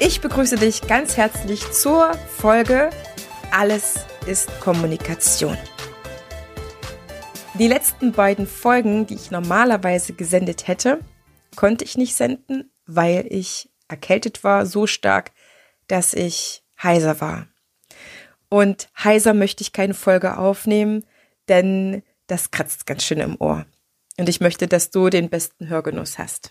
[0.00, 2.90] Ich begrüße dich ganz herzlich zur Folge
[3.50, 5.56] Alles ist Kommunikation.
[7.54, 11.00] Die letzten beiden Folgen, die ich normalerweise gesendet hätte,
[11.54, 15.32] konnte ich nicht senden, weil ich erkältet war, so stark,
[15.86, 17.46] dass ich heiser war.
[18.48, 21.04] Und heiser möchte ich keine Folge aufnehmen,
[21.48, 23.66] denn das kratzt ganz schön im Ohr.
[24.16, 26.50] Und ich möchte, dass du den besten Hörgenuss hast.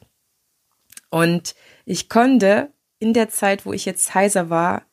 [1.09, 4.85] Und ich konnte in der Zeit, wo ich jetzt heiser war,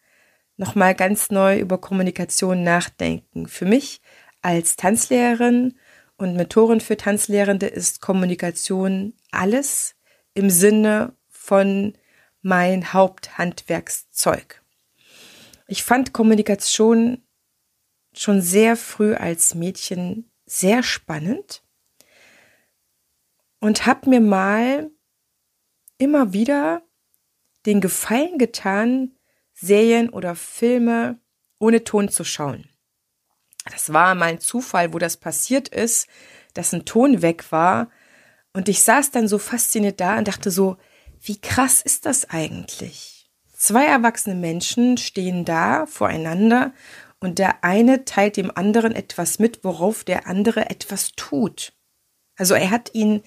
[0.56, 3.48] nochmal ganz neu über Kommunikation nachdenken.
[3.48, 4.00] Für mich
[4.40, 5.78] als Tanzlehrerin
[6.16, 9.94] und Mentorin für Tanzlehrende ist Kommunikation alles
[10.32, 11.92] im Sinne von
[12.40, 14.62] mein Haupthandwerkszeug.
[15.66, 17.22] Ich fand Kommunikation
[18.14, 21.62] schon sehr früh als Mädchen sehr spannend
[23.60, 24.90] und habe mir mal
[25.98, 26.82] immer wieder
[27.66, 29.16] den Gefallen getan,
[29.52, 31.20] Serien oder Filme
[31.58, 32.68] ohne Ton zu schauen.
[33.70, 36.08] Das war mal ein Zufall, wo das passiert ist,
[36.54, 37.90] dass ein Ton weg war.
[38.52, 40.78] Und ich saß dann so fasziniert da und dachte so,
[41.20, 43.30] wie krass ist das eigentlich?
[43.52, 46.72] Zwei erwachsene Menschen stehen da voreinander
[47.20, 51.72] und der eine teilt dem anderen etwas mit, worauf der andere etwas tut.
[52.36, 53.22] Also er hat ihn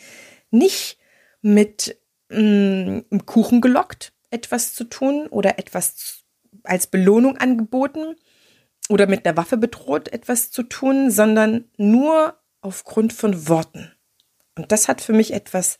[0.49, 0.97] nicht
[1.41, 1.97] mit
[2.29, 6.23] mh, mm, Kuchen gelockt, etwas zu tun oder etwas
[6.63, 8.15] als Belohnung angeboten
[8.89, 13.91] oder mit einer Waffe bedroht, etwas zu tun, sondern nur aufgrund von Worten.
[14.57, 15.79] Und das hat für mich etwas,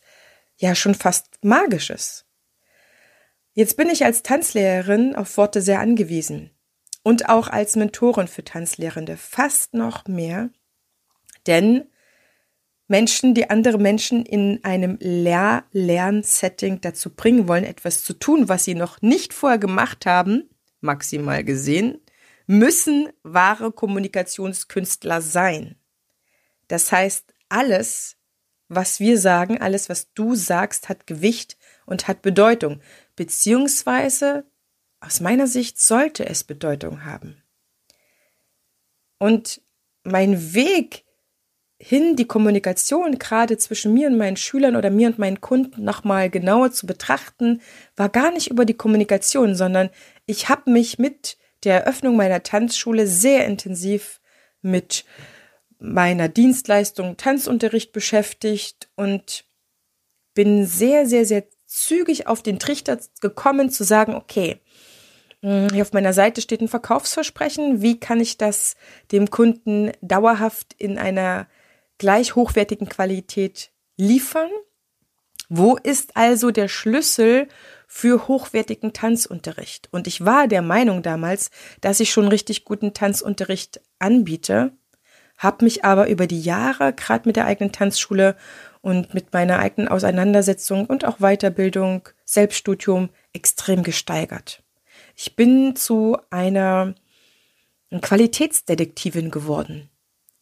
[0.56, 2.26] ja, schon fast Magisches.
[3.54, 6.50] Jetzt bin ich als Tanzlehrerin auf Worte sehr angewiesen
[7.02, 10.50] und auch als Mentorin für Tanzlehrende fast noch mehr,
[11.46, 11.84] denn
[12.88, 18.74] Menschen, die andere Menschen in einem Lehr-Lern-Setting dazu bringen wollen, etwas zu tun, was sie
[18.74, 21.98] noch nicht vorher gemacht haben, maximal gesehen,
[22.46, 25.76] müssen wahre Kommunikationskünstler sein.
[26.68, 28.16] Das heißt, alles,
[28.68, 32.80] was wir sagen, alles, was du sagst, hat Gewicht und hat Bedeutung,
[33.16, 34.44] beziehungsweise
[35.02, 37.42] aus meiner Sicht sollte es Bedeutung haben.
[39.18, 39.60] Und
[40.04, 41.04] mein Weg
[41.78, 46.30] hin, die Kommunikation gerade zwischen mir und meinen Schülern oder mir und meinen Kunden nochmal
[46.30, 47.60] genauer zu betrachten,
[47.96, 49.90] war gar nicht über die Kommunikation, sondern
[50.26, 54.20] ich habe mich mit der Eröffnung meiner Tanzschule sehr intensiv
[54.60, 55.04] mit
[55.78, 59.44] meiner Dienstleistung Tanzunterricht beschäftigt und
[60.34, 64.60] bin sehr, sehr, sehr zügig auf den Trichter gekommen zu sagen, okay,
[65.42, 67.82] hier auf meiner Seite steht ein Verkaufsversprechen.
[67.82, 68.76] Wie kann ich das
[69.10, 71.48] dem Kunden dauerhaft in einer
[71.98, 74.50] gleich hochwertigen Qualität liefern?
[75.48, 77.48] Wo ist also der Schlüssel
[77.88, 79.88] für hochwertigen Tanzunterricht?
[79.90, 84.72] Und ich war der Meinung damals, dass ich schon richtig guten Tanzunterricht anbiete,
[85.38, 88.36] habe mich aber über die Jahre, gerade mit der eigenen Tanzschule
[88.80, 94.62] und mit meiner eigenen Auseinandersetzung und auch Weiterbildung, Selbststudium extrem gesteigert.
[95.14, 96.94] Ich bin zu einer
[98.00, 99.90] Qualitätsdetektivin geworden.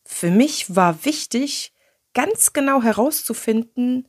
[0.04, 1.72] Für mich war wichtig,
[2.14, 4.08] ganz genau herauszufinden,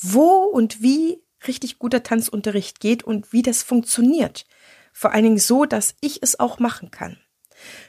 [0.00, 4.46] wo und wie richtig guter Tanzunterricht geht und wie das funktioniert.
[4.92, 7.16] Vor allen Dingen so, dass ich es auch machen kann.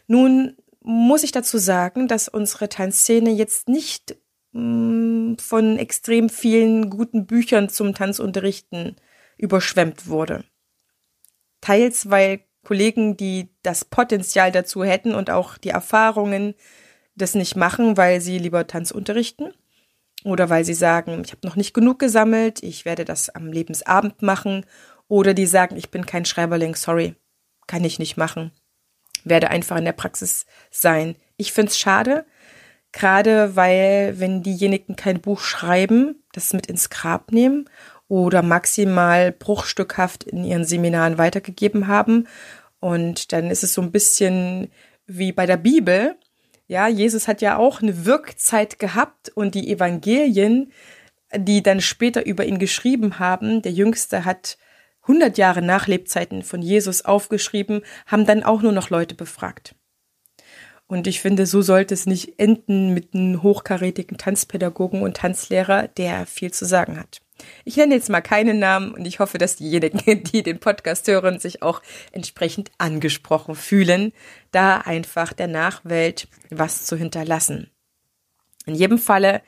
[0.08, 4.17] Nun muss ich dazu sagen, dass unsere Tanzszene jetzt nicht
[4.52, 8.96] mh, mm, von extrem vielen guten Büchern zum Tanzunterrichten
[9.38, 10.44] überschwemmt wurde.
[11.61, 16.55] Teils, weil Kollegen, die das Potenzial dazu hätten und auch die Erfahrungen,
[17.16, 19.53] das nicht machen, weil sie lieber Tanz unterrichten
[20.23, 24.22] oder weil sie sagen, ich habe noch nicht genug gesammelt, ich werde das am Lebensabend
[24.22, 24.66] machen
[25.08, 27.16] oder die sagen, ich bin kein Schreiberling, sorry,
[27.67, 28.52] kann ich nicht machen,
[29.23, 31.16] werde einfach in der Praxis sein.
[31.37, 32.25] Ich find's schade,
[32.91, 37.69] gerade weil wenn diejenigen kein Buch schreiben, das mit ins Grab nehmen
[38.11, 42.28] oder maximal bruchstückhaft in ihren Seminaren weitergegeben haben
[42.81, 44.69] und dann ist es so ein bisschen
[45.08, 46.17] wie bei der Bibel,
[46.67, 50.73] Ja, Jesus hat ja auch eine Wirkzeit gehabt und die Evangelien,
[51.35, 54.57] die dann später über ihn geschrieben haben, der Jüngste hat
[55.03, 59.73] 100 Jahre nach Lebzeiten von Jesus aufgeschrieben, haben dann auch nur noch Leute befragt.
[60.87, 66.25] Und ich finde, so sollte es nicht enden mit einem hochkarätigen Tanzpädagogen und Tanzlehrer, der
[66.25, 67.21] viel zu sagen hat.
[67.66, 71.40] Ich nenne jetzt mal keinen Namen und ich hoffe, dass diejenigen, die den Podcast hören,
[71.40, 74.14] sich auch entsprechend angesprochen fühlen,
[74.52, 77.70] da einfach der Nachwelt was zu hinterlassen.
[78.66, 79.41] In jedem Falle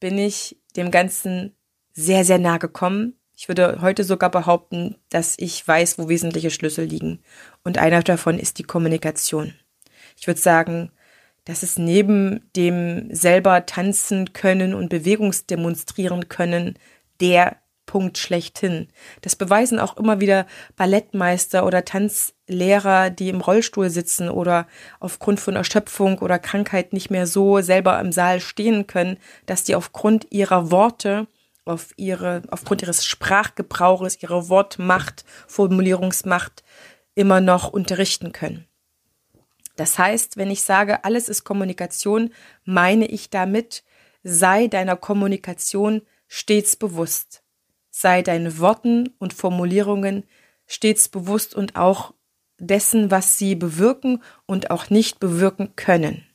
[0.00, 1.54] bin ich dem Ganzen
[1.92, 3.14] sehr, sehr nah gekommen.
[3.36, 7.20] Ich würde heute sogar behaupten, dass ich weiß, wo wesentliche Schlüssel liegen.
[7.62, 9.54] Und einer davon ist die Kommunikation.
[10.16, 10.92] Ich würde sagen,
[11.44, 16.78] dass es neben dem selber tanzen können und Bewegungsdemonstrieren können
[17.20, 17.56] der
[17.86, 18.88] Punkt schlechthin.
[19.20, 20.46] Das beweisen auch immer wieder
[20.76, 24.66] Ballettmeister oder Tanzlehrer, die im Rollstuhl sitzen oder
[25.00, 29.74] aufgrund von Erschöpfung oder Krankheit nicht mehr so selber im Saal stehen können, dass die
[29.74, 31.26] aufgrund ihrer Worte,
[31.64, 36.64] auf ihre, aufgrund ihres Sprachgebrauches, ihrer Wortmacht, Formulierungsmacht
[37.14, 38.66] immer noch unterrichten können.
[39.76, 42.32] Das heißt, wenn ich sage, alles ist Kommunikation,
[42.64, 43.82] meine ich damit,
[44.22, 46.02] sei deiner Kommunikation
[46.34, 47.44] stets bewusst.
[47.90, 50.24] Sei deinen Worten und Formulierungen
[50.66, 52.12] stets bewusst und auch
[52.58, 56.26] dessen, was sie bewirken und auch nicht bewirken können.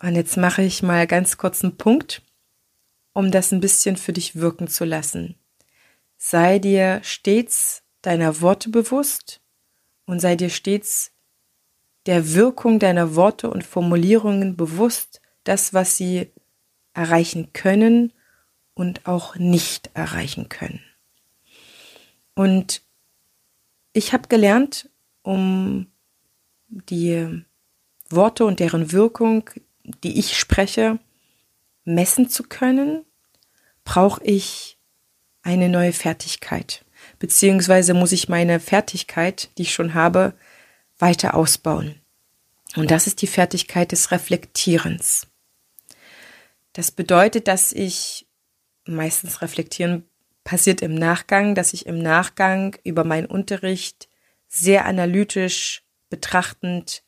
[0.00, 2.22] Und jetzt mache ich mal ganz kurz einen Punkt,
[3.12, 5.34] um das ein bisschen für dich wirken zu lassen.
[6.16, 9.40] Sei dir stets deiner Worte bewusst
[10.04, 11.10] und sei dir stets
[12.06, 16.30] der Wirkung deiner Worte und Formulierungen bewusst, das, was sie
[16.96, 18.12] erreichen können
[18.74, 20.80] und auch nicht erreichen können.
[22.34, 22.82] Und
[23.92, 24.90] ich habe gelernt,
[25.22, 25.86] um
[26.68, 27.44] die
[28.10, 29.48] Worte und deren Wirkung,
[30.04, 30.98] die ich spreche,
[31.84, 33.04] messen zu können,
[33.84, 34.78] brauche ich
[35.42, 36.84] eine neue Fertigkeit.
[37.18, 40.34] Beziehungsweise muss ich meine Fertigkeit, die ich schon habe,
[40.98, 41.94] weiter ausbauen.
[42.74, 45.28] Und das ist die Fertigkeit des Reflektierens.
[46.76, 48.28] Das bedeutet, dass ich
[48.84, 50.04] meistens reflektieren
[50.44, 54.10] passiert im Nachgang, dass ich im Nachgang über meinen Unterricht
[54.46, 57.02] sehr analytisch betrachtend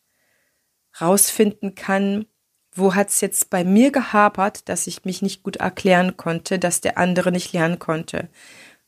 [0.99, 2.25] rausfinden kann,
[2.73, 6.81] wo hat es jetzt bei mir gehapert, dass ich mich nicht gut erklären konnte, dass
[6.81, 8.31] der andere nicht lernen konnte.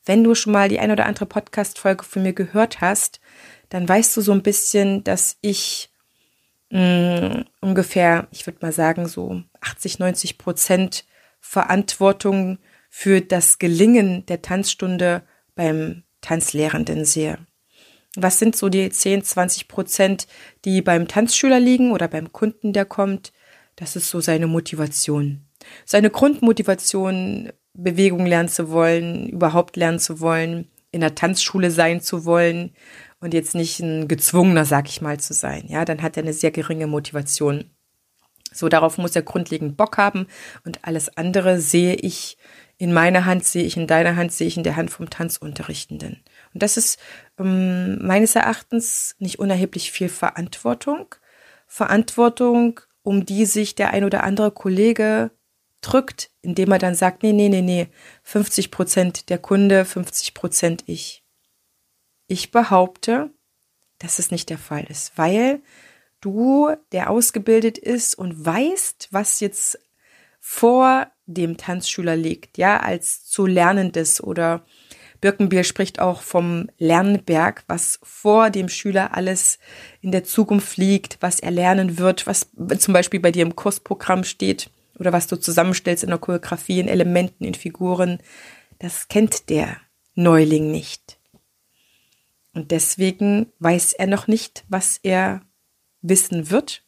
[0.07, 3.21] Wenn du schon mal die ein oder andere Podcast-Folge von mir gehört hast,
[3.69, 5.91] dann weißt du so ein bisschen, dass ich
[6.71, 11.05] mh, ungefähr, ich würde mal sagen, so 80, 90 Prozent
[11.41, 12.59] Verantwortung
[12.89, 15.23] für das Gelingen der Tanzstunde
[15.55, 17.39] beim Tanzlehrenden sehe.
[18.17, 20.27] Was sind so die 10, 20 Prozent,
[20.65, 23.33] die beim Tanzschüler liegen oder beim Kunden, der kommt?
[23.77, 25.47] Das ist so seine Motivation.
[25.85, 32.25] Seine Grundmotivation, Bewegung lernen zu wollen, überhaupt lernen zu wollen, in der Tanzschule sein zu
[32.25, 32.73] wollen
[33.21, 35.67] und jetzt nicht ein gezwungener, sag ich mal, zu sein.
[35.69, 37.71] Ja, dann hat er eine sehr geringe Motivation.
[38.53, 40.27] So, darauf muss er grundlegend Bock haben
[40.65, 42.37] und alles andere sehe ich
[42.79, 46.23] in meiner Hand, sehe ich in deiner Hand, sehe ich in der Hand vom Tanzunterrichtenden.
[46.55, 46.99] Und das ist
[47.39, 51.15] ähm, meines Erachtens nicht unerheblich viel Verantwortung.
[51.67, 55.31] Verantwortung, um die sich der ein oder andere Kollege
[55.83, 57.89] drückt, indem er dann sagt, nee, nee, nee, nee,
[58.23, 61.23] 50 Prozent der Kunde, 50 Prozent ich.
[62.27, 63.31] Ich behaupte,
[63.99, 65.63] dass es nicht der Fall ist, weil
[66.21, 69.79] du, der ausgebildet ist und weißt, was jetzt
[70.39, 74.65] vor dem Tanzschüler liegt, ja, als zu Lernendes oder
[75.21, 79.59] Birkenbier spricht auch vom Lernberg, was vor dem Schüler alles
[80.01, 82.49] in der Zukunft liegt, was er lernen wird, was
[82.79, 86.89] zum Beispiel bei dir im Kursprogramm steht oder was du zusammenstellst in der Choreografie, in
[86.89, 88.19] Elementen, in Figuren.
[88.79, 89.77] Das kennt der
[90.15, 91.19] Neuling nicht.
[92.53, 95.43] Und deswegen weiß er noch nicht, was er
[96.03, 96.85] wissen wird.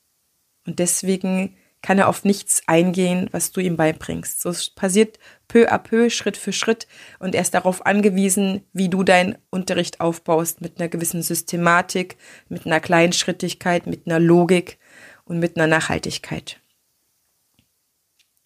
[0.67, 4.41] Und deswegen kann er auf nichts eingehen, was du ihm beibringst.
[4.41, 6.87] So passiert peu à peu, Schritt für Schritt.
[7.19, 12.17] Und er ist darauf angewiesen, wie du deinen Unterricht aufbaust, mit einer gewissen Systematik,
[12.49, 14.79] mit einer Kleinschrittigkeit, mit einer Logik
[15.25, 16.61] und mit einer Nachhaltigkeit.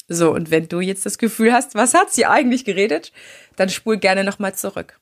[0.09, 3.13] So, und wenn du jetzt das Gefühl hast, was hat sie eigentlich geredet,
[3.57, 4.99] dann spul gerne nochmal zurück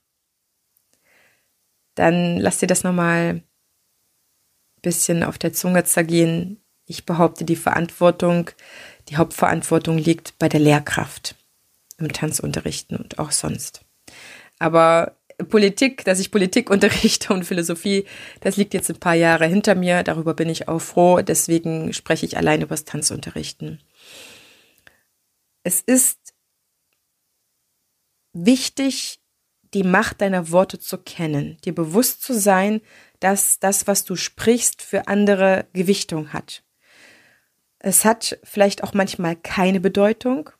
[1.94, 3.42] dann lass dir das nochmal
[4.84, 6.60] bisschen auf der Zunge zergehen.
[6.86, 8.50] Ich behaupte, die Verantwortung,
[9.08, 11.34] die Hauptverantwortung liegt bei der Lehrkraft
[11.98, 13.84] im Tanzunterrichten und auch sonst.
[14.58, 15.16] Aber
[15.48, 18.04] Politik, dass ich Politik unterrichte und Philosophie,
[18.40, 20.02] das liegt jetzt ein paar Jahre hinter mir.
[20.02, 21.22] Darüber bin ich auch froh.
[21.22, 23.80] Deswegen spreche ich allein über das Tanzunterrichten.
[25.64, 26.34] Es ist
[28.34, 29.20] wichtig,
[29.74, 32.80] die Macht deiner Worte zu kennen, dir bewusst zu sein,
[33.20, 36.62] dass das, was du sprichst, für andere Gewichtung hat.
[37.78, 40.50] Es hat vielleicht auch manchmal keine Bedeutung,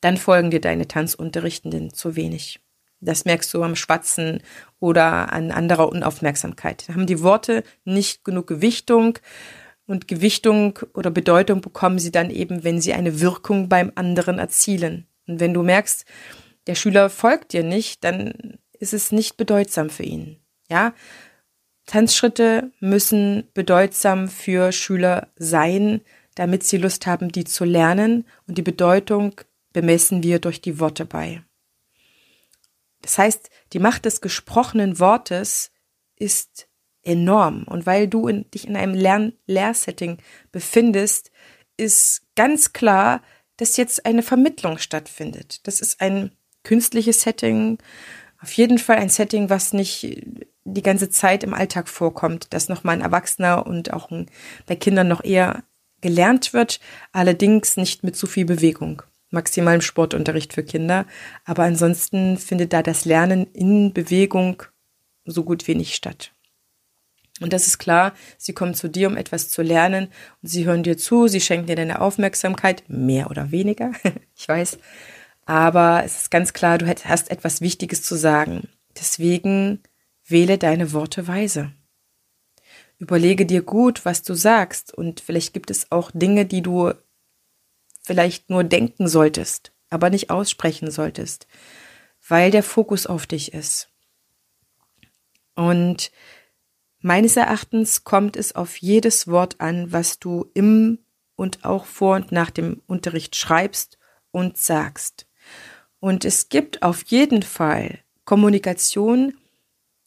[0.00, 2.60] dann folgen dir deine Tanzunterrichtenden zu wenig.
[3.00, 4.42] Das merkst du am Schwatzen
[4.78, 6.88] oder an anderer Unaufmerksamkeit.
[6.88, 9.18] Da haben die Worte nicht genug Gewichtung
[9.86, 15.06] und Gewichtung oder Bedeutung bekommen sie dann eben, wenn sie eine Wirkung beim anderen erzielen.
[15.26, 16.04] Und wenn du merkst,
[16.70, 20.36] der Schüler folgt dir nicht, dann ist es nicht bedeutsam für ihn.
[20.68, 20.94] Ja?
[21.86, 26.00] Tanzschritte müssen bedeutsam für Schüler sein,
[26.36, 29.34] damit sie Lust haben, die zu lernen und die Bedeutung
[29.72, 31.42] bemessen wir durch die Worte bei.
[33.02, 35.72] Das heißt, die Macht des gesprochenen Wortes
[36.14, 36.68] ist
[37.02, 37.64] enorm.
[37.64, 40.18] Und weil du in, dich in einem Lern Lehrsetting
[40.52, 41.32] befindest,
[41.76, 43.22] ist ganz klar,
[43.56, 45.66] dass jetzt eine Vermittlung stattfindet.
[45.66, 46.30] Das ist ein
[46.64, 47.78] künstliches Setting,
[48.42, 50.22] auf jeden Fall ein Setting, was nicht
[50.64, 54.26] die ganze Zeit im Alltag vorkommt, das nochmal ein Erwachsener und auch ein,
[54.66, 55.62] bei Kindern noch eher
[56.00, 56.80] gelernt wird,
[57.12, 61.06] allerdings nicht mit zu viel Bewegung maximalen Sportunterricht für Kinder.
[61.44, 64.62] Aber ansonsten findet da das Lernen in Bewegung
[65.24, 66.32] so gut wie nicht statt.
[67.40, 70.08] Und das ist klar, sie kommen zu dir, um etwas zu lernen
[70.42, 73.92] und sie hören dir zu, sie schenken dir deine Aufmerksamkeit, mehr oder weniger,
[74.36, 74.78] ich weiß.
[75.50, 78.68] Aber es ist ganz klar, du hast etwas Wichtiges zu sagen.
[78.96, 79.82] Deswegen
[80.24, 81.72] wähle deine Worte weise.
[82.98, 86.92] Überlege dir gut, was du sagst und vielleicht gibt es auch Dinge, die du
[88.00, 91.48] vielleicht nur denken solltest, aber nicht aussprechen solltest,
[92.28, 93.88] weil der Fokus auf dich ist.
[95.56, 96.12] Und
[97.00, 101.00] meines Erachtens kommt es auf jedes Wort an, was du im
[101.34, 103.98] und auch vor und nach dem Unterricht schreibst
[104.30, 105.26] und sagst.
[106.00, 109.34] Und es gibt auf jeden Fall Kommunikation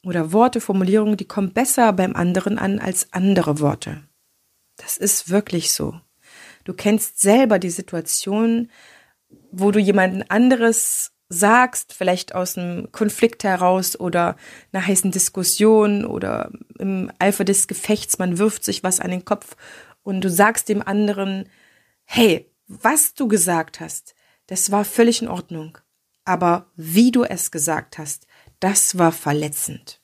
[0.03, 4.03] oder Worte, Formulierungen, die kommen besser beim anderen an als andere Worte.
[4.77, 5.99] Das ist wirklich so.
[6.63, 8.69] Du kennst selber die Situation,
[9.51, 14.35] wo du jemanden anderes sagst, vielleicht aus einem Konflikt heraus oder
[14.71, 19.55] einer heißen Diskussion oder im Eifer des Gefechts, man wirft sich was an den Kopf
[20.03, 21.49] und du sagst dem anderen,
[22.03, 24.15] hey, was du gesagt hast,
[24.47, 25.77] das war völlig in Ordnung,
[26.25, 28.27] aber wie du es gesagt hast,
[28.59, 30.01] das war verletzend.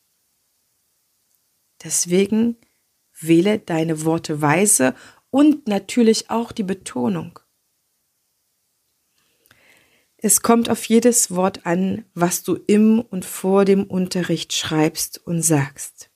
[1.84, 2.58] Deswegen
[3.20, 4.96] wähle deine Worte weise
[5.30, 7.40] und natürlich auch die Betonung.
[10.18, 15.42] Es kommt auf jedes Wort an, was du im und vor dem Unterricht schreibst und
[15.42, 16.10] sagst.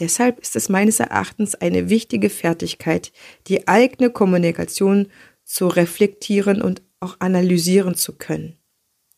[0.00, 3.12] Deshalb ist es meines Erachtens eine wichtige Fertigkeit,
[3.46, 5.10] die eigene Kommunikation
[5.44, 8.58] zu reflektieren und auch analysieren zu können.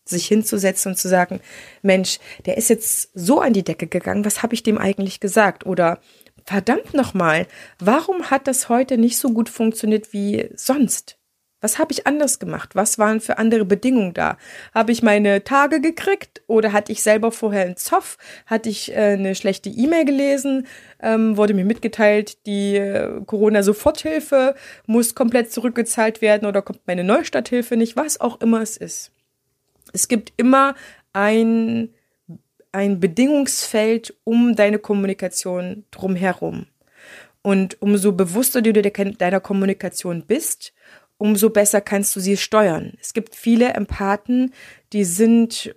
[0.09, 1.41] Sich hinzusetzen und zu sagen,
[1.83, 5.67] Mensch, der ist jetzt so an die Decke gegangen, was habe ich dem eigentlich gesagt?
[5.67, 5.99] Oder
[6.45, 7.47] verdammt nochmal,
[7.79, 11.19] warum hat das heute nicht so gut funktioniert wie sonst?
[11.61, 12.77] Was habe ich anders gemacht?
[12.77, 14.39] Was waren für andere Bedingungen da?
[14.73, 18.17] Habe ich meine Tage gekriegt oder hatte ich selber vorher einen Zoff?
[18.47, 20.69] Hatte ich äh, eine schlechte E-Mail gelesen?
[21.03, 24.55] Ähm, wurde mir mitgeteilt, die äh, Corona-Soforthilfe
[24.87, 27.97] muss komplett zurückgezahlt werden oder kommt meine Neustarthilfe nicht?
[27.97, 29.11] Was auch immer es ist.
[29.93, 30.75] Es gibt immer
[31.13, 31.91] ein
[32.73, 36.67] ein Bedingungsfeld um deine Kommunikation drumherum.
[37.43, 40.73] Und umso bewusster du deiner Kommunikation bist,
[41.17, 42.93] umso besser kannst du sie steuern.
[43.01, 44.53] Es gibt viele Empathen,
[44.93, 45.75] die sind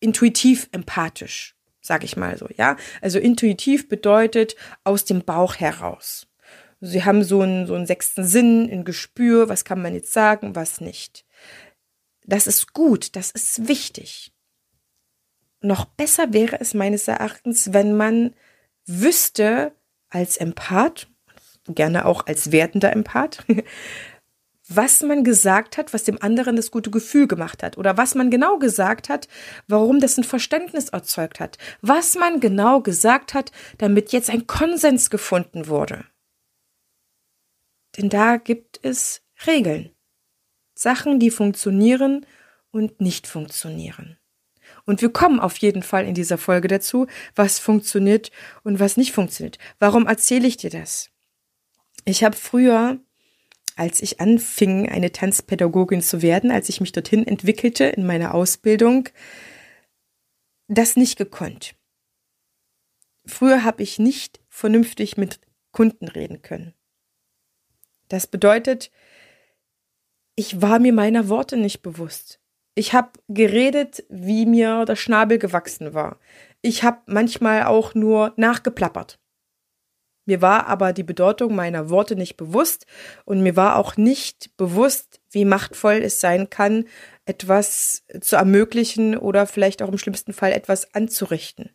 [0.00, 2.76] intuitiv empathisch, sag ich mal so, ja.
[3.00, 6.26] Also intuitiv bedeutet aus dem Bauch heraus.
[6.80, 10.54] Sie haben so einen, so einen sechsten Sinn, ein Gespür, was kann man jetzt sagen,
[10.54, 11.25] was nicht.
[12.26, 14.32] Das ist gut, das ist wichtig.
[15.60, 18.34] Noch besser wäre es meines Erachtens, wenn man
[18.84, 19.72] wüsste
[20.08, 21.08] als Empath,
[21.68, 23.44] gerne auch als wertender Empath,
[24.68, 27.78] was man gesagt hat, was dem anderen das gute Gefühl gemacht hat.
[27.78, 29.28] Oder was man genau gesagt hat,
[29.68, 35.10] warum das ein Verständnis erzeugt hat, was man genau gesagt hat, damit jetzt ein Konsens
[35.10, 36.04] gefunden wurde.
[37.96, 39.95] Denn da gibt es Regeln,
[40.76, 42.26] Sachen, die funktionieren
[42.70, 44.18] und nicht funktionieren.
[44.84, 48.30] Und wir kommen auf jeden Fall in dieser Folge dazu, was funktioniert
[48.62, 49.58] und was nicht funktioniert.
[49.78, 51.10] Warum erzähle ich dir das?
[52.04, 53.00] Ich habe früher,
[53.74, 59.08] als ich anfing, eine Tanzpädagogin zu werden, als ich mich dorthin entwickelte in meiner Ausbildung,
[60.68, 61.74] das nicht gekonnt.
[63.24, 65.40] Früher habe ich nicht vernünftig mit
[65.72, 66.74] Kunden reden können.
[68.08, 68.90] Das bedeutet,
[70.36, 72.40] ich war mir meiner Worte nicht bewusst.
[72.74, 76.20] Ich habe geredet, wie mir der Schnabel gewachsen war.
[76.60, 79.18] Ich habe manchmal auch nur nachgeplappert.
[80.26, 82.84] Mir war aber die Bedeutung meiner Worte nicht bewusst
[83.24, 86.84] und mir war auch nicht bewusst, wie machtvoll es sein kann,
[87.24, 91.70] etwas zu ermöglichen oder vielleicht auch im schlimmsten Fall etwas anzurichten.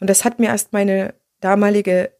[0.00, 2.12] Und das hat mir erst meine damalige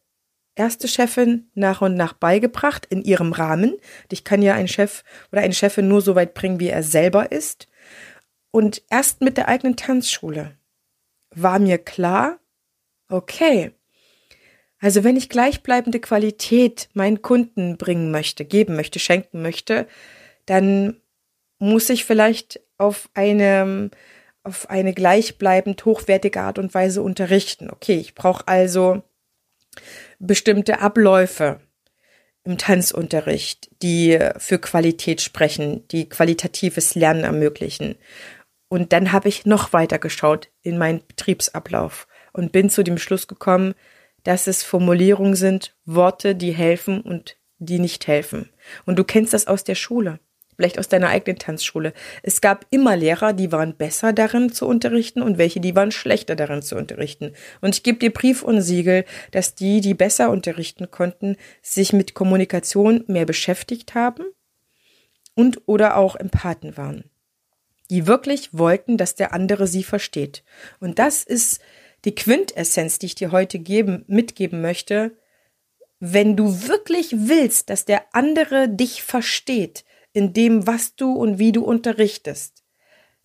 [0.55, 3.77] erste Chefin nach und nach beigebracht in ihrem Rahmen.
[4.11, 7.31] Ich kann ja einen Chef oder eine Chefin nur so weit bringen, wie er selber
[7.31, 7.67] ist.
[8.51, 10.57] Und erst mit der eigenen Tanzschule
[11.31, 12.39] war mir klar,
[13.09, 13.71] okay,
[14.79, 19.87] also wenn ich gleichbleibende Qualität meinen Kunden bringen möchte, geben möchte, schenken möchte,
[20.45, 21.01] dann
[21.59, 23.89] muss ich vielleicht auf eine,
[24.43, 27.69] auf eine gleichbleibend hochwertige Art und Weise unterrichten.
[27.69, 29.01] Okay, ich brauche also
[30.19, 31.59] bestimmte Abläufe
[32.43, 37.95] im Tanzunterricht, die für Qualität sprechen, die qualitatives Lernen ermöglichen.
[38.67, 43.27] Und dann habe ich noch weiter geschaut in meinen Betriebsablauf und bin zu dem Schluss
[43.27, 43.73] gekommen,
[44.23, 48.49] dass es Formulierungen sind, Worte, die helfen und die nicht helfen.
[48.85, 50.19] Und du kennst das aus der Schule
[50.55, 51.93] vielleicht aus deiner eigenen Tanzschule.
[52.23, 56.35] Es gab immer Lehrer, die waren besser darin zu unterrichten und welche, die waren schlechter
[56.35, 57.33] darin zu unterrichten.
[57.61, 62.13] Und ich gebe dir Brief und Siegel, dass die, die besser unterrichten konnten, sich mit
[62.13, 64.23] Kommunikation mehr beschäftigt haben
[65.35, 67.05] und oder auch Empathen waren.
[67.89, 70.43] Die wirklich wollten, dass der andere sie versteht.
[70.79, 71.59] Und das ist
[72.05, 75.17] die Quintessenz, die ich dir heute geben, mitgeben möchte.
[75.99, 79.85] Wenn du wirklich willst, dass der andere dich versteht,
[80.15, 82.63] in dem, was du und wie du unterrichtest,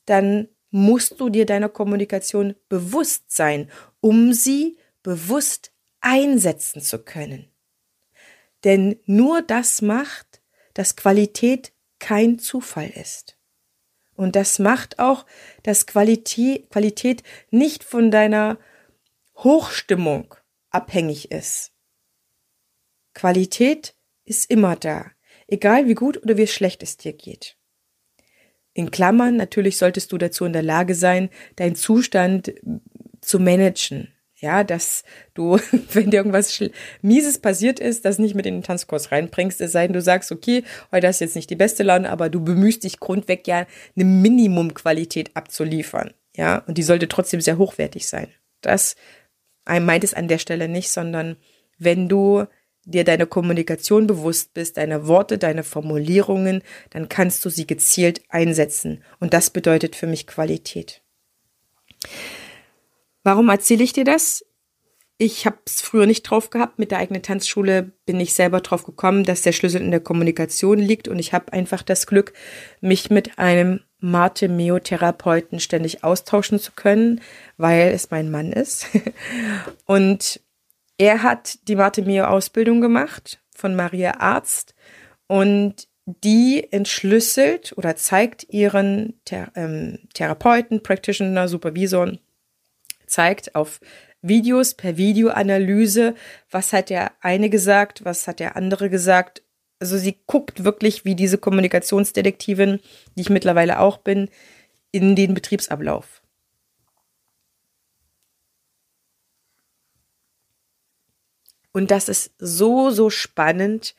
[0.06, 3.70] dann musst du dir deiner Kommunikation bewusst sein,
[4.00, 7.48] um sie bewusst einsetzen zu können.
[8.64, 10.42] Denn nur das macht,
[10.74, 13.38] dass Qualität kein Zufall ist.
[14.16, 15.26] Und das macht auch,
[15.62, 17.22] dass Qualität, Qualität
[17.52, 18.58] nicht von deiner
[19.36, 20.34] Hochstimmung
[20.70, 21.70] abhängig ist.
[23.14, 25.12] Qualität ist immer da
[25.50, 27.56] egal wie gut oder wie schlecht es dir geht.
[28.72, 32.54] In Klammern, natürlich solltest du dazu in der Lage sein, deinen Zustand
[33.20, 34.12] zu managen.
[34.36, 35.58] Ja, dass du,
[35.92, 36.62] wenn dir irgendwas
[37.02, 40.32] Mieses passiert ist, das nicht mit in den Tanzkurs reinbringst, es sei denn, du sagst,
[40.32, 44.04] okay, heute ist jetzt nicht die beste Laune, aber du bemühst dich grundweg ja eine
[44.04, 46.14] Minimumqualität abzuliefern.
[46.34, 48.28] Ja, und die sollte trotzdem sehr hochwertig sein.
[48.62, 48.96] Das
[49.66, 51.36] meint es an der Stelle nicht, sondern
[51.76, 52.46] wenn du
[52.84, 59.04] dir deine Kommunikation bewusst bist, deine Worte, deine Formulierungen, dann kannst du sie gezielt einsetzen.
[59.18, 61.02] Und das bedeutet für mich Qualität.
[63.22, 64.44] Warum erzähle ich dir das?
[65.18, 66.78] Ich habe es früher nicht drauf gehabt.
[66.78, 70.78] Mit der eigenen Tanzschule bin ich selber drauf gekommen, dass der Schlüssel in der Kommunikation
[70.78, 71.08] liegt.
[71.08, 72.32] Und ich habe einfach das Glück,
[72.80, 77.20] mich mit einem Mate-Meo-Therapeuten ständig austauschen zu können,
[77.58, 78.86] weil es mein Mann ist.
[79.84, 80.40] Und
[81.00, 84.74] er hat die Martemio-Ausbildung gemacht von Maria Arzt
[85.28, 92.18] und die entschlüsselt oder zeigt ihren Thera ähm, Therapeuten, Practitioner, Supervisoren,
[93.06, 93.80] zeigt auf
[94.20, 96.16] Videos per Videoanalyse,
[96.50, 99.42] was hat der eine gesagt, was hat der andere gesagt.
[99.78, 102.78] Also sie guckt wirklich wie diese Kommunikationsdetektivin,
[103.16, 104.28] die ich mittlerweile auch bin,
[104.92, 106.19] in den Betriebsablauf.
[111.72, 113.94] Und das ist so, so spannend,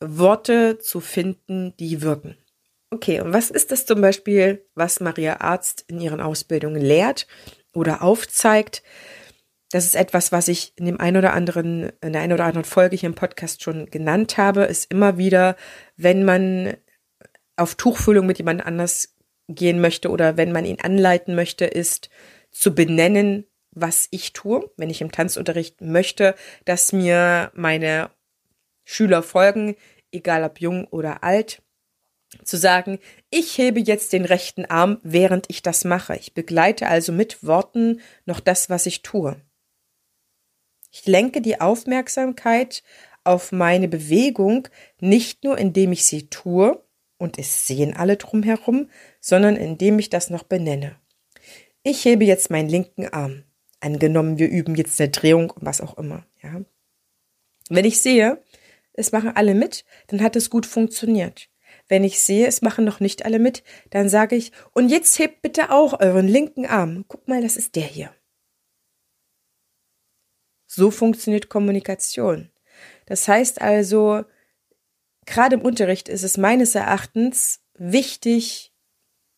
[0.00, 2.36] Worte zu finden, die wirken.
[2.90, 7.26] Okay, und was ist das zum Beispiel, was Maria Arzt in ihren Ausbildungen lehrt
[7.72, 8.82] oder aufzeigt?
[9.70, 12.64] Das ist etwas, was ich in dem ein oder anderen, in der einen oder anderen
[12.64, 15.56] Folge hier im Podcast schon genannt habe, ist immer wieder,
[15.96, 16.76] wenn man
[17.56, 19.16] auf Tuchfühlung mit jemand anders
[19.48, 22.10] gehen möchte oder wenn man ihn anleiten möchte, ist
[22.50, 26.34] zu benennen, was ich tue, wenn ich im Tanzunterricht möchte,
[26.64, 28.10] dass mir meine
[28.84, 29.76] Schüler folgen,
[30.10, 31.62] egal ob jung oder alt,
[32.42, 32.98] zu sagen,
[33.30, 36.16] ich hebe jetzt den rechten Arm, während ich das mache.
[36.16, 39.36] Ich begleite also mit Worten noch das, was ich tue.
[40.90, 42.82] Ich lenke die Aufmerksamkeit
[43.24, 44.68] auf meine Bewegung
[45.00, 46.82] nicht nur indem ich sie tue
[47.18, 48.88] und es sehen alle drumherum,
[49.20, 50.96] sondern indem ich das noch benenne.
[51.82, 53.45] Ich hebe jetzt meinen linken Arm.
[53.86, 56.60] Angenommen, wir üben jetzt eine Drehung und was auch immer, ja.
[57.68, 58.42] Wenn ich sehe,
[58.94, 61.48] es machen alle mit, dann hat es gut funktioniert.
[61.88, 65.42] wenn ich sehe, es machen noch nicht alle mit, dann sage ich, und jetzt hebt
[65.42, 67.04] bitte auch euren linken Arm.
[67.08, 68.14] Guck mal, das ist der hier.
[70.66, 72.50] So funktioniert Kommunikation.
[73.06, 74.24] Das heißt also,
[75.26, 78.72] gerade im Unterricht ist es meines Erachtens wichtig,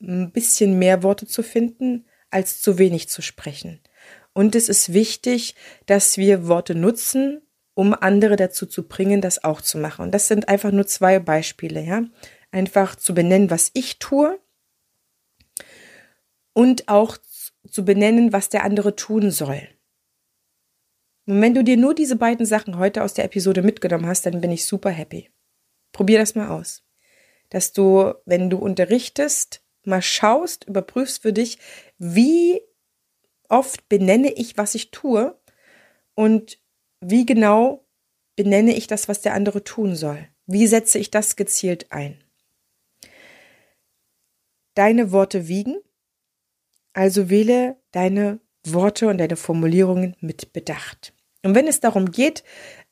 [0.01, 3.81] ein bisschen mehr Worte zu finden, als zu wenig zu sprechen.
[4.39, 7.43] Und es ist wichtig, dass wir Worte nutzen,
[7.75, 10.03] um andere dazu zu bringen, das auch zu machen.
[10.03, 12.05] Und das sind einfach nur zwei Beispiele, ja.
[12.53, 14.39] Einfach zu benennen, was ich tue
[16.53, 17.19] und auch
[17.69, 19.61] zu benennen, was der andere tun soll.
[21.27, 24.41] Und wenn du dir nur diese beiden Sachen heute aus der Episode mitgenommen hast, dann
[24.41, 25.33] bin ich super happy.
[25.91, 26.85] Probier das mal aus.
[27.51, 31.59] Dass du, wenn du unterrichtest, mal schaust, überprüfst für dich,
[31.99, 32.61] wie
[33.49, 35.39] oft benenne ich, was ich tue
[36.15, 36.59] und
[37.01, 37.87] wie genau
[38.37, 40.29] benenne ich das, was der andere tun soll.
[40.47, 42.23] Wie setze ich das gezielt ein?
[44.75, 45.77] Deine Worte wiegen,
[46.93, 51.13] also wähle deine Worte und deine Formulierungen mit Bedacht.
[51.45, 52.45] Und wenn es darum geht,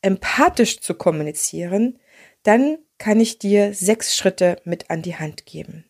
[0.03, 1.99] empathisch zu kommunizieren,
[2.42, 5.86] dann kann ich dir sechs Schritte mit an die Hand geben.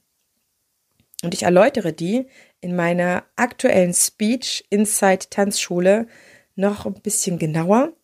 [1.26, 2.28] Und ich erläutere die
[2.60, 6.06] in meiner aktuellen Speech Inside Tanzschule
[6.54, 7.94] noch ein bisschen genauer.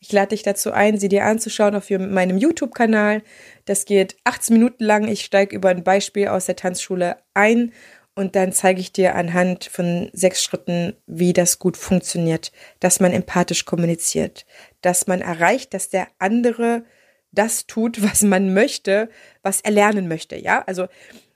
[0.00, 3.22] Ich lade dich dazu ein, sie dir anzuschauen auf meinem YouTube-Kanal.
[3.66, 5.06] Das geht 18 Minuten lang.
[5.06, 7.72] Ich steige über ein Beispiel aus der Tanzschule ein
[8.16, 13.12] und dann zeige ich dir anhand von sechs Schritten, wie das gut funktioniert, dass man
[13.12, 14.44] empathisch kommuniziert,
[14.80, 16.84] dass man erreicht, dass der andere
[17.30, 19.08] das tut, was man möchte,
[19.44, 20.34] was er lernen möchte.
[20.34, 20.88] Ja, also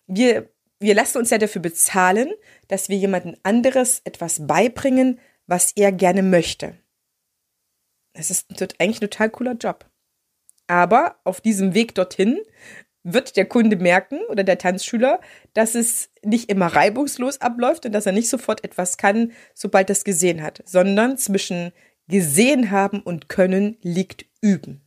[0.09, 2.33] wir, wir lassen uns ja dafür bezahlen,
[2.69, 6.77] dass wir jemanden anderes etwas beibringen, was er gerne möchte.
[8.13, 9.89] Das ist eigentlich ein total cooler Job.
[10.67, 12.41] Aber auf diesem Weg dorthin
[13.05, 15.21] wird der Kunde merken oder der Tanzschüler,
[15.55, 19.93] dass es nicht immer reibungslos abläuft und dass er nicht sofort etwas kann, sobald er
[19.93, 21.73] es gesehen hat, sondern zwischen
[22.09, 24.81] gesehen haben und können liegt üben.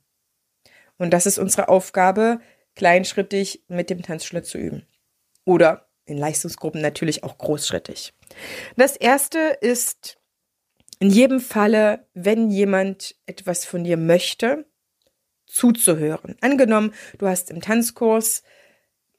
[0.98, 2.42] Und das ist unsere Aufgabe,
[2.76, 4.86] kleinschrittig mit dem Tanzschüler zu üben.
[5.50, 8.14] Oder in Leistungsgruppen natürlich auch großschrittig.
[8.76, 10.20] Das erste ist
[11.00, 14.68] in jedem Falle, wenn jemand etwas von dir möchte,
[15.48, 16.36] zuzuhören.
[16.42, 18.44] Angenommen, du hast im Tanzkurs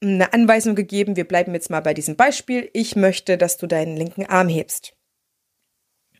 [0.01, 3.97] eine Anweisung gegeben, wir bleiben jetzt mal bei diesem Beispiel, ich möchte, dass du deinen
[3.97, 4.93] linken Arm hebst.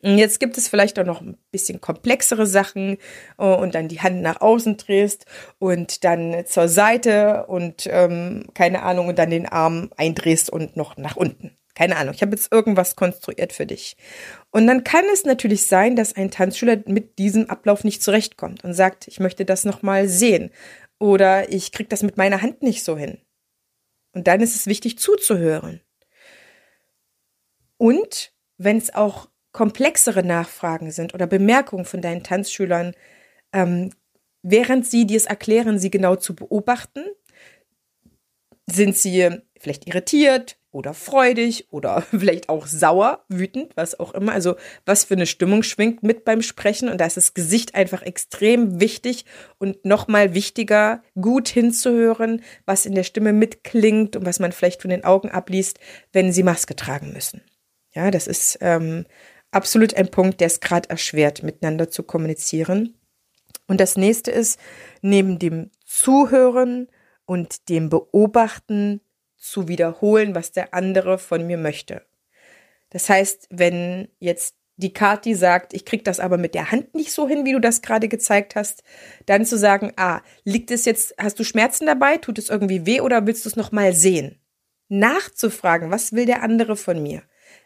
[0.03, 2.97] Jetzt gibt es vielleicht auch noch ein bisschen komplexere Sachen
[3.37, 5.25] äh, und dann die Hand nach außen drehst
[5.59, 10.97] und dann zur Seite und ähm, keine Ahnung und dann den Arm eindrehst und noch
[10.97, 11.55] nach unten.
[11.75, 13.95] Keine Ahnung, ich habe jetzt irgendwas konstruiert für dich.
[14.49, 18.73] Und dann kann es natürlich sein, dass ein Tanzschüler mit diesem Ablauf nicht zurechtkommt und
[18.73, 20.51] sagt, ich möchte das nochmal sehen
[20.99, 23.19] oder ich krieg das mit meiner Hand nicht so hin.
[24.13, 25.81] Und dann ist es wichtig zuzuhören.
[27.77, 32.93] Und wenn es auch komplexere Nachfragen sind oder Bemerkungen von deinen Tanzschülern,
[33.53, 33.91] ähm,
[34.43, 37.03] während sie dir es erklären, sie genau zu beobachten,
[38.67, 44.31] sind sie vielleicht irritiert, oder freudig oder vielleicht auch sauer, wütend, was auch immer.
[44.31, 48.01] Also was für eine Stimmung schwingt mit beim Sprechen und da ist das Gesicht einfach
[48.01, 49.25] extrem wichtig
[49.59, 54.89] und nochmal wichtiger, gut hinzuhören, was in der Stimme mitklingt und was man vielleicht von
[54.89, 55.79] den Augen abliest,
[56.13, 57.41] wenn sie Maske tragen müssen.
[57.93, 59.05] Ja, das ist ähm,
[59.51, 62.97] absolut ein Punkt, der es gerade erschwert, miteinander zu kommunizieren.
[63.67, 64.59] Und das nächste ist,
[65.01, 66.87] neben dem Zuhören
[67.25, 69.01] und dem Beobachten
[69.37, 72.05] zu wiederholen, was der andere von mir möchte.
[72.89, 77.11] Das heißt, wenn jetzt die Kati sagt, ich krieg das aber mit der Hand nicht
[77.11, 78.83] so hin, wie du das gerade gezeigt hast,
[79.25, 83.01] dann zu sagen, ah, liegt es jetzt, hast du Schmerzen dabei, tut es irgendwie weh
[83.01, 84.39] oder willst du es noch mal sehen?
[84.89, 87.21] Nachzufragen, was will der andere von mir?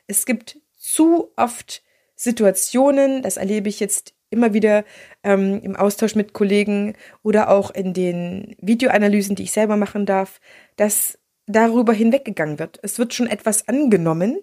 [0.07, 1.83] Es gibt zu oft
[2.15, 4.85] Situationen, das erlebe ich jetzt immer wieder
[5.23, 10.39] ähm, im Austausch mit Kollegen oder auch in den Videoanalysen, die ich selber machen darf,
[10.75, 11.17] dass
[11.47, 12.79] darüber hinweggegangen wird.
[12.83, 14.39] Es wird schon etwas angenommen,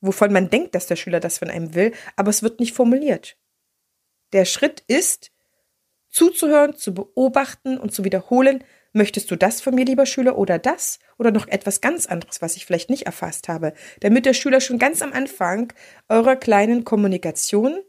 [0.00, 3.36] wovon man denkt, dass der Schüler das von einem will, aber es wird nicht formuliert.
[4.32, 5.30] Der Schritt ist,
[6.08, 10.98] zuzuhören, zu beobachten und zu wiederholen, möchtest du das von mir, lieber Schüler, oder das,
[11.18, 14.78] oder noch etwas ganz anderes, was ich vielleicht nicht erfasst habe, damit der Schüler schon
[14.78, 15.72] ganz am Anfang
[16.08, 17.80] eurer kleinen Kommunikation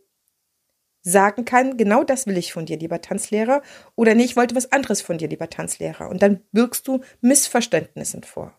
[1.04, 3.62] sagen kann, genau das will ich von dir, lieber Tanzlehrer,
[3.96, 6.10] oder nee, ich wollte was anderes von dir, lieber Tanzlehrer.
[6.10, 8.54] Und dann birgst du Missverständnissen vor.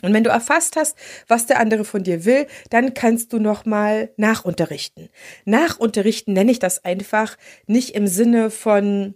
[0.00, 0.96] Und wenn du erfasst hast,
[1.28, 5.10] was der andere von dir will, dann kannst du nochmal nachunterrichten.
[5.44, 7.36] Nachunterrichten nenne ich das einfach
[7.66, 9.14] nicht im Sinne von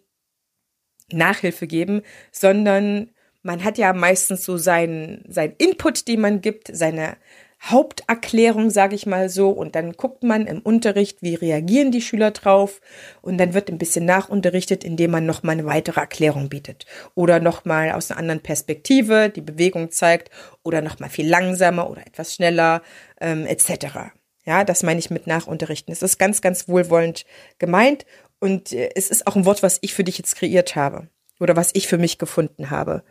[1.12, 3.10] Nachhilfe geben, sondern
[3.42, 7.16] man hat ja meistens so seinen, sein Input, den man gibt, seine
[7.62, 12.30] Haupterklärung, sage ich mal so, und dann guckt man im Unterricht, wie reagieren die Schüler
[12.30, 12.80] drauf,
[13.22, 17.92] und dann wird ein bisschen nachunterrichtet, indem man nochmal eine weitere Erklärung bietet oder nochmal
[17.92, 20.30] aus einer anderen Perspektive die Bewegung zeigt
[20.62, 22.82] oder nochmal viel langsamer oder etwas schneller
[23.20, 24.12] ähm, etc.
[24.44, 25.92] Ja, das meine ich mit Nachunterrichten.
[25.92, 27.26] Es ist ganz, ganz wohlwollend
[27.58, 28.06] gemeint
[28.40, 31.08] und äh, es ist auch ein Wort, was ich für dich jetzt kreiert habe
[31.40, 33.02] oder was ich für mich gefunden habe.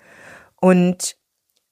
[0.60, 1.18] Und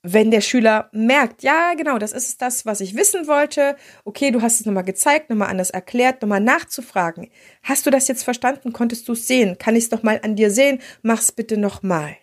[0.06, 3.78] wenn der Schüler merkt, ja, genau, das ist das, was ich wissen wollte.
[4.04, 7.32] Okay, du hast es nochmal gezeigt, nochmal anders erklärt, nochmal nachzufragen.
[7.64, 8.74] Hast du das jetzt verstanden?
[8.74, 9.58] Konntest du es sehen?
[9.58, 10.80] Kann ich es nochmal an dir sehen?
[11.04, 12.18] Mach's bitte nochmal.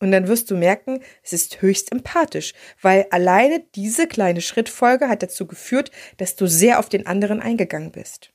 [0.00, 5.22] Und dann wirst du merken, es ist höchst empathisch, weil alleine diese kleine Schrittfolge hat
[5.22, 8.32] dazu geführt, dass du sehr auf den anderen eingegangen bist.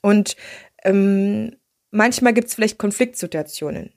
[0.00, 0.36] Und
[0.84, 1.56] ähm,
[1.90, 3.92] manchmal gibt es vielleicht Konfliktsituationen.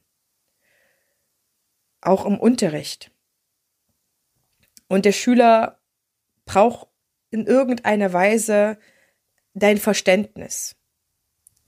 [2.01, 3.11] Auch im Unterricht
[4.87, 5.79] und der Schüler
[6.45, 6.87] braucht
[7.31, 8.77] in irgendeiner Weise
[9.53, 10.75] dein Verständnis.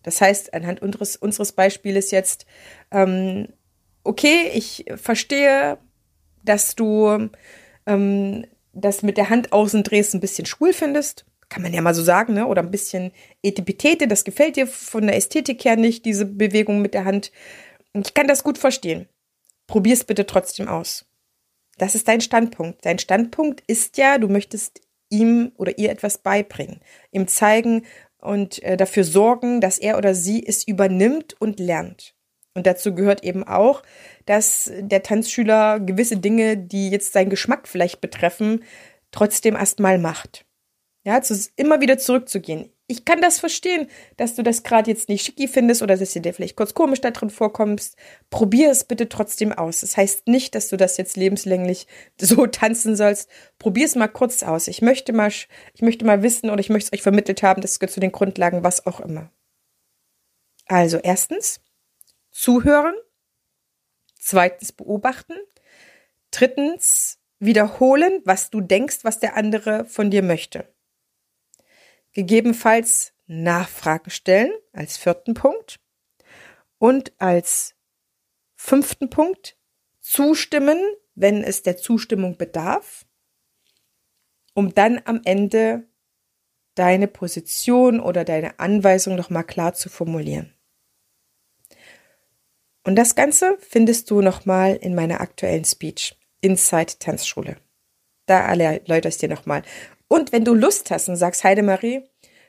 [0.04, 2.46] Das heißt, anhand unseres, unseres Beispieles jetzt,
[2.92, 3.50] ähm,
[4.04, 5.80] okay, ich verstehe,
[6.44, 7.30] dass du
[7.86, 11.26] ähm, das mit der Hand außen drehst ein bisschen schwul findest.
[11.50, 12.48] Kann man ja mal so sagen, ne?
[12.48, 16.94] Oder ein bisschen Etipetete, das gefällt dir von der Ästhetik her nicht, diese Bewegung mit
[16.94, 17.32] der Hand.
[17.94, 19.08] Ich kann das gut verstehen.
[19.66, 21.06] Probier's bitte trotzdem aus.
[21.78, 22.86] Das ist dein Standpunkt.
[22.86, 26.82] Dein Standpunkt ist ja, du möchtest ihm oder ihr etwas beibringen,
[27.12, 27.86] ihm zeigen
[28.20, 32.16] und äh, dafür sorgen, dass er oder sie es übernimmt und lernt.
[32.54, 33.84] Und dazu gehört eben auch,
[34.26, 38.64] dass der Tanzschüler gewisse Dinge, die jetzt seinen Geschmack vielleicht betreffen,
[39.12, 40.47] trotzdem erstmal macht.
[41.08, 45.26] Ja, zu, immer wieder zurückzugehen ich kann das verstehen, dass du das gerade jetzt nicht
[45.26, 47.98] schicki findest oder dass dir vielleicht kurz komisch da drin vorkommst.
[48.30, 49.82] Probier es bitte trotzdem aus.
[49.82, 51.86] Das heißt nicht, dass du das jetzt lebenslänglich
[52.20, 53.30] so tanzen sollst.
[53.60, 54.70] Probier es mal kurz aus.
[54.70, 55.30] Ich möchte mal,
[55.74, 58.14] ich möchte mal wissen oder ich möchte es euch vermittelt haben, das gehört zu den
[58.14, 59.32] Grundlagen, was auch immer.
[60.68, 61.60] Also erstens,
[62.32, 62.96] zuhören.
[64.18, 65.36] Zweitens, beobachten.
[66.32, 70.68] Drittens, wiederholen, was du denkst, was der andere von dir möchte
[72.18, 75.80] gegebenenfalls Nachfragen stellen als vierten Punkt
[76.80, 77.76] und als
[78.56, 79.56] fünften Punkt
[80.00, 80.80] zustimmen,
[81.14, 83.06] wenn es der Zustimmung bedarf,
[84.56, 85.88] um dann am Ende
[86.74, 90.56] deine Position oder deine Anweisung nochmal klar zu formulieren.
[92.84, 97.58] Und das Ganze findest du nochmal in meiner aktuellen Speech Inside Tanzschule.
[98.26, 99.62] Da erläutere ich es dir nochmal.
[100.08, 102.04] Und wenn du Lust hast und sagst, Heidemarie,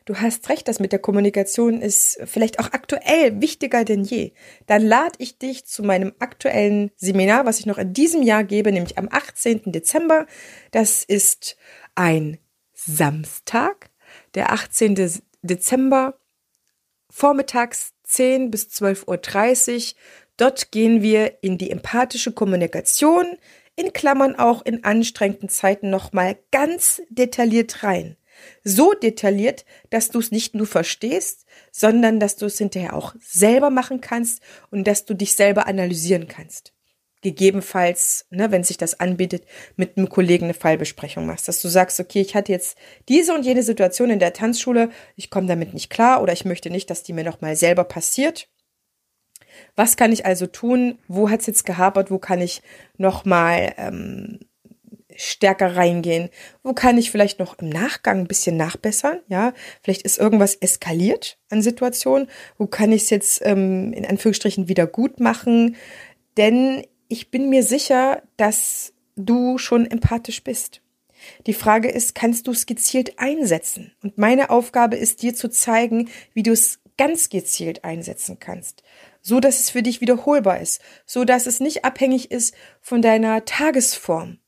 [0.05, 4.33] du hast recht, das mit der Kommunikation ist vielleicht auch aktuell wichtiger denn je,
[4.67, 8.73] dann lade ich dich zu meinem aktuellen Seminar, was ich noch in diesem Jahr gebe,
[8.73, 9.73] nämlich am 18.
[9.73, 10.27] Dezember.
[10.71, 11.57] Das ist
[11.95, 12.39] ein
[12.73, 13.91] Samstag,
[14.35, 15.21] der 18.
[15.43, 16.19] Dezember,
[17.11, 19.99] vormittags 10 bis 12.30 Uhr.
[20.37, 23.37] Dort gehen wir in die empathische Kommunikation,
[23.79, 28.17] in Klammern auch in anstrengenden Zeiten nochmal ganz detailliert rein.
[28.65, 33.71] So detailliert, dass du es nicht nur verstehst, sondern dass du es hinterher auch selber
[33.71, 36.73] machen kannst und dass du dich selber analysieren kannst.
[37.21, 39.45] Gegebenenfalls, ne, wenn sich das anbietet,
[39.77, 42.77] mit einem Kollegen eine Fallbesprechung machst, dass du sagst, okay, ich hatte jetzt
[43.09, 46.71] diese und jene Situation in der Tanzschule, ich komme damit nicht klar oder ich möchte
[46.71, 48.49] nicht, dass die mir nochmal selber passiert
[49.77, 50.99] was kann ich also tun?
[51.09, 52.11] Wo hat es jetzt gehapert?
[52.11, 52.63] Wo kann ich
[52.97, 54.41] nochmal ähm,
[55.19, 56.31] stärker reingehen?
[56.63, 59.21] Wo kann ich vielleicht noch im Nachgang ein bisschen nachbessern?
[59.29, 62.29] Ja, vielleicht ist irgendwas eskaliert an Situationen.
[62.57, 65.77] Wo kann ich es jetzt ähm, in Anführungsstrichen wieder gut machen?
[66.37, 70.81] Denn ich bin mir sicher, dass du schon empathisch bist.
[71.47, 73.93] Die Frage ist, kannst du es gezielt einsetzen?
[74.03, 78.83] Und meine Aufgabe ist dir zu zeigen, wie du es ganz gezielt einsetzen kannst
[79.29, 83.45] so dass es für dich wiederholbar ist, so dass es nicht abhängig ist von deiner
[83.45, 84.39] Tagesform.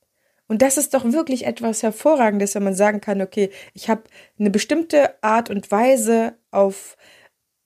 [0.48, 4.04] Und das ist doch wirklich etwas Hervorragendes, wenn man sagen kann, okay, ich habe
[4.38, 6.96] eine bestimmte Art und Weise auf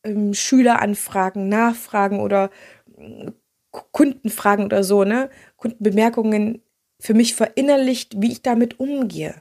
[0.02, 2.50] ähm, Schüleranfragen, Nachfragen oder
[2.98, 3.30] äh,
[3.70, 6.62] Kundenfragen oder so, ne, Kundenbemerkungen
[6.98, 9.40] für mich verinnerlicht, wie ich damit umgehe.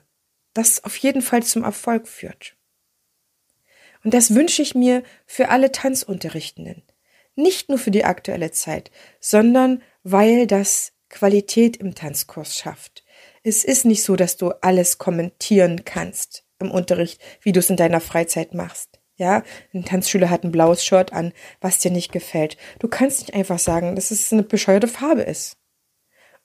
[0.53, 2.55] Das auf jeden Fall zum Erfolg führt.
[4.03, 6.83] Und das wünsche ich mir für alle Tanzunterrichtenden.
[7.35, 13.03] Nicht nur für die aktuelle Zeit, sondern weil das Qualität im Tanzkurs schafft.
[13.43, 17.77] Es ist nicht so, dass du alles kommentieren kannst im Unterricht, wie du es in
[17.77, 18.99] deiner Freizeit machst.
[19.15, 19.43] Ja,
[19.73, 22.57] ein Tanzschüler hat ein blaues Shirt an, was dir nicht gefällt.
[22.79, 25.57] Du kannst nicht einfach sagen, dass es eine bescheuerte Farbe ist.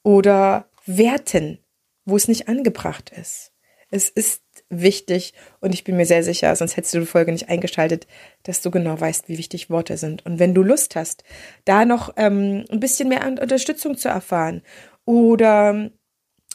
[0.02, 1.58] oder werten,
[2.04, 3.52] wo es nicht angebracht ist.
[3.90, 7.48] Es ist wichtig und ich bin mir sehr sicher, sonst hättest du die Folge nicht
[7.48, 8.06] eingeschaltet,
[8.42, 10.24] dass du genau weißt, wie wichtig Worte sind.
[10.26, 11.24] Und wenn du Lust hast,
[11.64, 14.62] da noch ähm, ein bisschen mehr Unterstützung zu erfahren
[15.04, 15.90] oder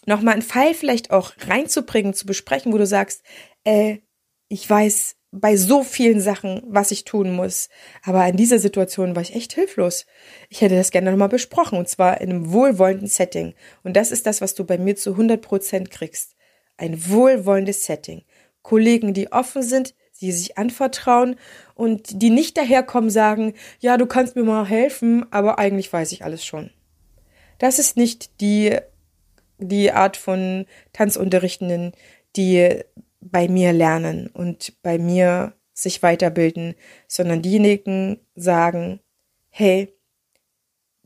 [0.06, 3.24] nochmal einen Fall vielleicht auch reinzubringen, zu besprechen, wo du sagst,
[3.64, 3.98] äh,
[4.48, 7.70] ich weiß bei so vielen Sachen, was ich tun muss.
[8.04, 10.06] Aber in dieser Situation war ich echt hilflos.
[10.50, 13.56] Ich hätte das gerne nochmal besprochen und zwar in einem wohlwollenden Setting.
[13.82, 16.36] Und das ist das, was du bei mir zu 100 Prozent kriegst.
[16.78, 18.24] Ein wohlwollendes Setting.
[18.62, 21.36] Kollegen, die offen sind, die sich anvertrauen
[21.76, 26.24] und die nicht daherkommen sagen, ja, du kannst mir mal helfen, aber eigentlich weiß ich
[26.24, 26.72] alles schon.
[27.60, 28.78] Das ist nicht die,
[29.58, 31.92] die Art von Tanzunterrichtenden,
[32.36, 32.80] die
[33.22, 36.76] bei mir lernen und bei mir sich weiterbilden,
[37.08, 39.00] sondern diejenigen sagen,
[39.50, 39.94] hey,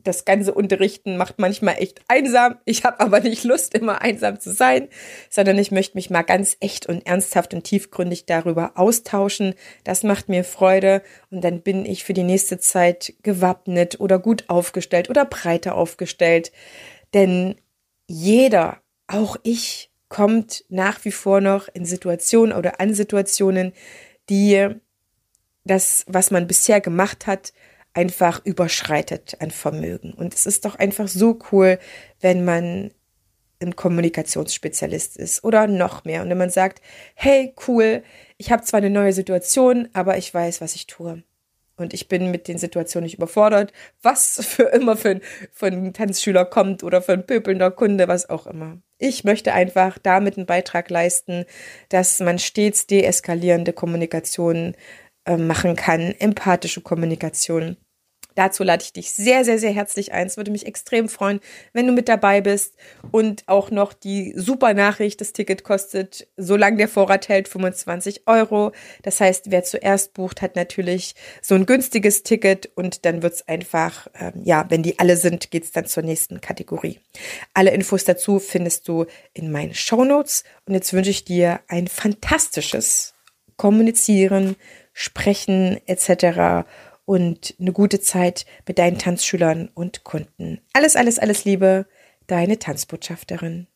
[0.08, 2.56] das ganze Unterrichten macht manchmal echt einsam.
[2.64, 4.88] Ich habe aber nicht Lust, immer einsam zu sein,
[5.30, 9.54] sondern ich möchte mich mal ganz echt und ernsthaft und tiefgründig darüber austauschen.
[9.84, 14.44] Das macht mir Freude und dann bin ich für die nächste Zeit gewappnet oder gut
[14.48, 16.50] aufgestellt oder breiter aufgestellt.
[17.14, 17.56] Denn
[18.06, 23.74] jeder, auch ich, kommt nach wie vor noch in Situationen oder an Situationen,
[24.30, 24.68] die
[25.64, 27.52] das, was man bisher gemacht hat,
[27.98, 30.12] einfach überschreitet an Vermögen.
[30.12, 31.80] Und es ist doch einfach so cool,
[32.20, 32.92] wenn man
[33.60, 36.22] ein Kommunikationsspezialist ist oder noch mehr.
[36.22, 36.80] Und wenn man sagt,
[37.16, 38.04] hey, cool,
[38.36, 41.24] ich habe zwar eine neue Situation, aber ich weiß, was ich tue.
[41.76, 45.20] Und ich bin mit den Situationen nicht überfordert, was für immer für,
[45.52, 48.78] für einen Tanzschüler kommt oder für einen pöbelnder Kunde, was auch immer.
[48.98, 51.46] Ich möchte einfach damit einen Beitrag leisten,
[51.88, 54.76] dass man stets deeskalierende Kommunikation
[55.24, 57.76] äh, machen kann, empathische Kommunikation
[58.38, 60.28] Dazu lade ich dich sehr, sehr, sehr herzlich ein.
[60.28, 61.40] Es würde mich extrem freuen,
[61.72, 62.76] wenn du mit dabei bist.
[63.10, 68.70] Und auch noch die super Nachricht, das Ticket kostet, solange der Vorrat hält, 25 Euro.
[69.02, 73.48] Das heißt, wer zuerst bucht, hat natürlich so ein günstiges Ticket und dann wird es
[73.48, 77.00] einfach, ähm, ja, wenn die alle sind, geht es dann zur nächsten Kategorie.
[77.54, 80.44] Alle Infos dazu findest du in meinen Show Notes.
[80.64, 83.14] Und jetzt wünsche ich dir ein fantastisches
[83.56, 84.54] Kommunizieren,
[84.92, 86.64] Sprechen etc
[87.08, 90.60] und eine gute Zeit mit deinen Tanzschülern und Kunden.
[90.74, 91.86] Alles, alles, alles Liebe,
[92.26, 93.66] deine Tanzbotschafterin.